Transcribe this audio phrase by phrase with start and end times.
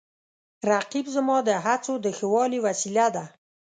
[0.69, 3.25] رقیب زما د هڅو د ښه والي وسیله ده